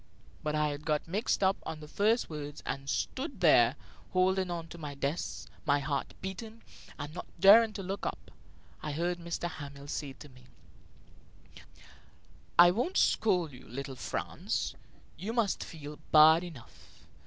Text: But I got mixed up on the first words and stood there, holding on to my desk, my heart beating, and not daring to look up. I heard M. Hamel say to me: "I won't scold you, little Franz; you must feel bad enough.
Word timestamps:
But 0.41 0.55
I 0.55 0.75
got 0.77 1.07
mixed 1.07 1.43
up 1.43 1.57
on 1.61 1.79
the 1.79 1.87
first 1.87 2.27
words 2.27 2.63
and 2.65 2.89
stood 2.89 3.39
there, 3.39 3.75
holding 4.13 4.49
on 4.49 4.67
to 4.69 4.79
my 4.79 4.95
desk, 4.95 5.47
my 5.63 5.77
heart 5.79 6.15
beating, 6.21 6.63
and 6.97 7.13
not 7.13 7.27
daring 7.39 7.71
to 7.73 7.83
look 7.83 8.03
up. 8.07 8.31
I 8.81 8.93
heard 8.93 9.19
M. 9.19 9.27
Hamel 9.51 9.87
say 9.87 10.13
to 10.13 10.27
me: 10.27 10.47
"I 12.57 12.71
won't 12.71 12.97
scold 12.97 13.51
you, 13.51 13.67
little 13.67 13.93
Franz; 13.95 14.73
you 15.17 15.33
must 15.33 15.63
feel 15.63 15.99
bad 16.11 16.43
enough. 16.43 17.05